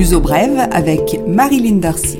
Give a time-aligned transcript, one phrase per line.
[0.00, 2.18] L'uso brève avec Marilyn Darcy.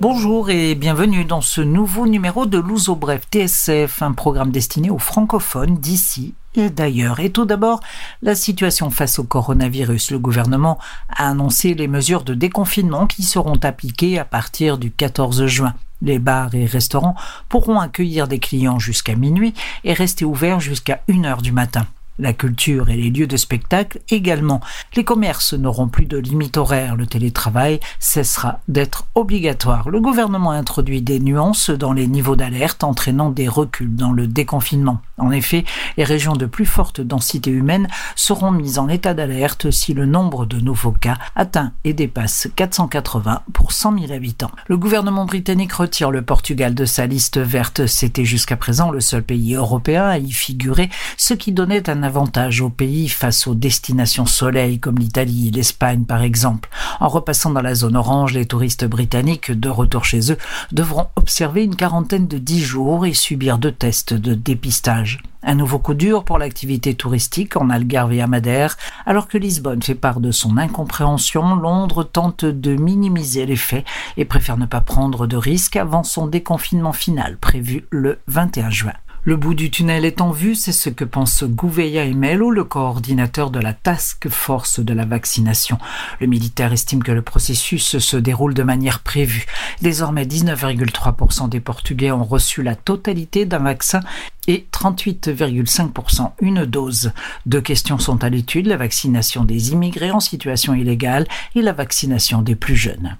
[0.00, 5.00] Bonjour et bienvenue dans ce nouveau numéro de l'Ouzo Bref TSF, un programme destiné aux
[5.00, 7.18] francophones d'ici et d'ailleurs.
[7.18, 7.80] Et tout d'abord,
[8.22, 10.12] la situation face au coronavirus.
[10.12, 10.78] Le gouvernement
[11.08, 15.74] a annoncé les mesures de déconfinement qui seront appliquées à partir du 14 juin.
[16.02, 17.16] Les bars et restaurants
[17.48, 21.84] pourront accueillir des clients jusqu'à minuit et rester ouverts jusqu'à 1 heure du matin.
[22.18, 24.60] La culture et les lieux de spectacle également.
[24.96, 26.94] Les commerces n'auront plus de limite horaire.
[26.94, 29.88] Le télétravail cessera d'être obligatoire.
[29.88, 35.00] Le gouvernement introduit des nuances dans les niveaux d'alerte entraînant des reculs dans le déconfinement.
[35.16, 35.64] En effet,
[35.96, 40.44] les régions de plus forte densité humaine seront mises en état d'alerte si le nombre
[40.44, 44.50] de nouveaux cas atteint et dépasse 480 pour 100 000 habitants.
[44.66, 47.86] Le gouvernement britannique retire le Portugal de sa liste verte.
[47.86, 52.60] C'était jusqu'à présent le seul pays européen à y figurer, ce qui donnait un avantage
[52.60, 56.68] au pays face aux destinations soleil comme l'Italie, l'Espagne par exemple.
[57.00, 60.36] En repassant dans la zone orange, les touristes britanniques de retour chez eux
[60.72, 65.22] devront observer une quarantaine de 10 jours et subir deux tests de dépistage.
[65.42, 68.76] Un nouveau coup dur pour l'activité touristique en Algarve et à Madère.
[69.06, 73.86] Alors que Lisbonne fait part de son incompréhension, Londres tente de minimiser les faits
[74.18, 78.92] et préfère ne pas prendre de risques avant son déconfinement final prévu le 21 juin.
[79.24, 83.52] Le bout du tunnel est en vue, c'est ce que pense Gouveia Emelo, le coordinateur
[83.52, 85.78] de la task force de la vaccination.
[86.20, 89.46] Le militaire estime que le processus se déroule de manière prévue.
[89.80, 94.00] Désormais, 19,3% des Portugais ont reçu la totalité d'un vaccin
[94.48, 97.12] et 38,5% une dose.
[97.46, 102.42] Deux questions sont à l'étude, la vaccination des immigrés en situation illégale et la vaccination
[102.42, 103.16] des plus jeunes.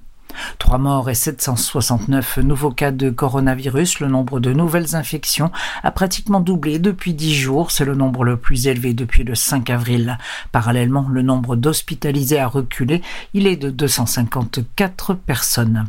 [0.59, 4.01] Trois morts et 769 nouveaux cas de coronavirus.
[4.01, 5.51] Le nombre de nouvelles infections
[5.83, 7.71] a pratiquement doublé depuis dix jours.
[7.71, 10.19] C'est le nombre le plus élevé depuis le 5 avril.
[10.51, 13.03] Parallèlement, le nombre d'hospitalisés a reculé.
[13.35, 15.87] Il est de 254 personnes.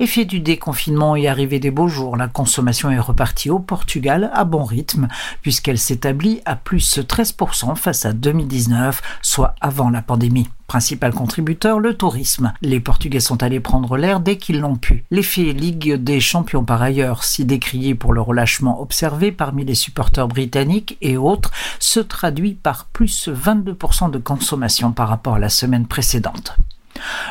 [0.00, 4.44] Effet du déconfinement et arrivée des beaux jours, la consommation est repartie au Portugal à
[4.44, 5.08] bon rythme,
[5.42, 10.48] puisqu'elle s'établit à plus 13% face à 2019, soit avant la pandémie.
[10.66, 12.54] Principal contributeur, le tourisme.
[12.62, 15.04] Les Portugais sont allés prendre l'air dès qu'ils l'ont pu.
[15.10, 20.28] L'effet Ligue des Champions par ailleurs, si décrié pour le relâchement observé parmi les supporters
[20.28, 25.86] britanniques et autres, se traduit par plus 22% de consommation par rapport à la semaine
[25.86, 26.56] précédente.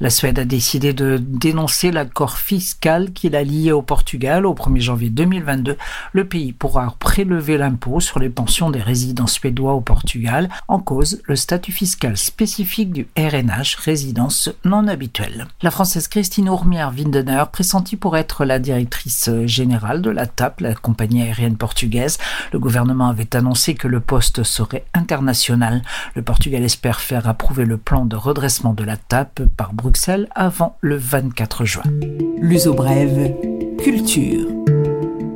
[0.00, 4.46] La Suède a décidé de dénoncer l'accord fiscal qui l'a lié au Portugal.
[4.46, 5.76] Au 1er janvier 2022,
[6.12, 11.20] le pays pourra prélever l'impôt sur les pensions des résidents suédois au Portugal, en cause
[11.24, 15.46] le statut fiscal spécifique du RNH, résidence non habituelle.
[15.62, 21.22] La Française Christine Ourmière-Windener, pressentie pour être la directrice générale de la TAP, la compagnie
[21.22, 22.18] aérienne portugaise,
[22.52, 25.82] le gouvernement avait annoncé que le poste serait international.
[26.14, 30.78] Le Portugal espère faire approuver le plan de redressement de la TAP par Bruxelles avant
[30.80, 31.82] le 24 juin.
[32.40, 33.30] L'uso brève,
[33.76, 34.46] culture.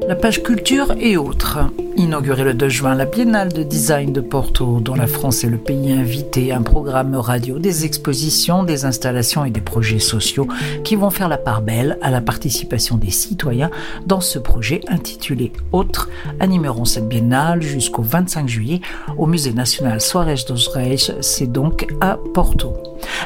[0.09, 1.59] La page culture et autres.
[1.99, 5.59] Inauguré le 2 juin, la Biennale de design de Porto, dont la France est le
[5.59, 10.49] pays invité, un programme radio, des expositions, des installations et des projets sociaux
[10.85, 13.71] qui vont faire la part belle à la participation des citoyens
[14.07, 16.09] dans ce projet intitulé Autres,
[16.41, 18.81] animeront cette biennale jusqu'au 25 juillet
[19.19, 22.73] au Musée national Soares dos Reis, c'est donc à Porto.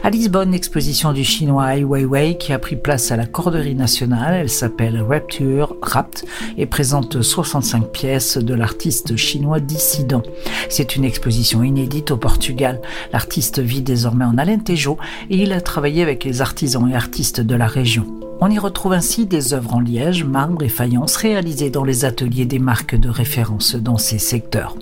[0.05, 4.35] À Lisbonne, exposition du chinois Ai Weiwei qui a pris place à la Corderie nationale.
[4.35, 6.25] Elle s'appelle Rapture Rapt
[6.57, 10.23] et présente 65 pièces de l'artiste chinois dissident.
[10.69, 12.81] C'est une exposition inédite au Portugal.
[13.13, 14.99] L'artiste vit désormais en Alentejo
[15.31, 18.28] et il a travaillé avec les artisans et artistes de la région.
[18.49, 22.47] On y retrouve ainsi des œuvres en liège, marbre et faïence réalisées dans les ateliers
[22.47, 24.75] des marques de référence dans ces secteurs.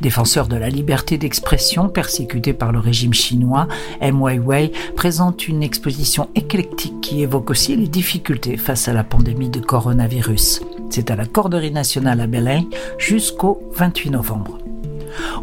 [0.00, 3.68] Défenseur de la liberté d'expression persécuté par le régime chinois,
[4.00, 4.20] M.
[4.20, 9.60] Weiwei présente une exposition éclectique qui évoque aussi les difficultés face à la pandémie de
[9.60, 10.62] coronavirus.
[10.90, 12.64] C'est à la Corderie nationale à Belém
[12.98, 14.61] jusqu'au 28 novembre.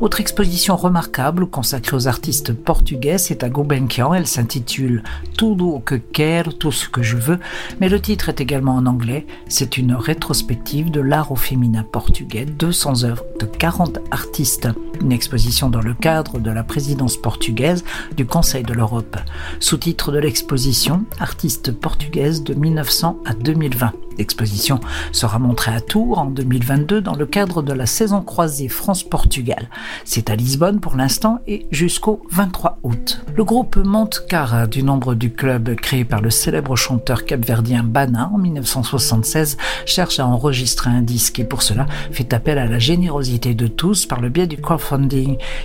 [0.01, 4.13] Autre exposition remarquable consacrée aux artistes portugais, c'est à Gulbenkian.
[4.13, 5.03] Elle s'intitule
[5.37, 7.39] Tudo que quero, tout ce que je veux,
[7.79, 9.25] mais le titre est également en anglais.
[9.47, 14.69] C'est une rétrospective de l'art au féminin portugais, 200 œuvres de 40 artistes.
[15.01, 17.83] Une exposition dans le cadre de la présidence portugaise
[18.17, 19.17] du Conseil de l'Europe.
[19.59, 23.93] Sous-titre de l'exposition, Artistes portugaises de 1900 à 2020.
[24.19, 24.81] L'exposition
[25.13, 29.69] sera montrée à Tours en 2022 dans le cadre de la saison croisée France-Portugal.
[30.03, 33.21] C'est à Lisbonne pour l'instant et jusqu'au 23 août.
[33.33, 38.37] Le groupe Montecara du nombre du club créé par le célèbre chanteur capverdien Bana en
[38.37, 39.55] 1976
[39.85, 44.05] cherche à enregistrer un disque et pour cela fait appel à la générosité de tous
[44.05, 44.57] par le biais du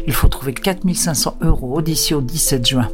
[0.06, 2.88] Il faut trouver 4500 euros d'ici au 17 juin.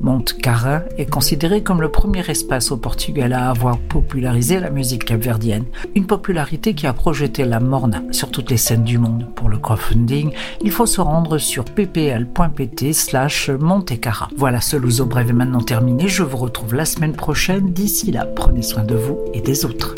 [0.00, 5.04] Monte Carra est considéré comme le premier espace au Portugal à avoir popularisé la musique
[5.04, 9.26] capverdienne, une popularité qui a projeté la morna sur toutes les scènes du monde.
[9.34, 10.32] Pour le crowdfunding,
[10.62, 14.28] il faut se rendre sur ppl.pt slash Montecara.
[14.36, 16.08] Voilà, ce Luso Bref est maintenant terminé.
[16.08, 17.72] Je vous retrouve la semaine prochaine.
[17.72, 19.94] D'ici là, prenez soin de vous et des autres.